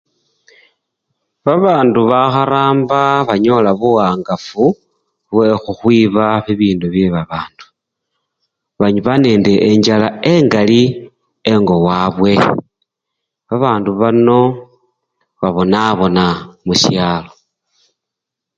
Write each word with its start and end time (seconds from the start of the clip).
Babandu 1.45 1.99
bakharambaa 2.11 3.25
banyola 3.27 3.69
buwangafu 3.79 4.65
bwekhukhwiba 5.31 6.25
bibindu 6.45 6.85
byebabandu, 6.89 7.65
baliba 8.79 9.13
nende 9.23 9.51
enjjala 9.69 10.07
engali 10.33 10.81
engo 11.51 11.75
wabwe, 11.87 12.33
babandu 13.49 13.89
bano 14.01 14.39
babonabona 15.41 16.25
mushalo. 16.65 17.31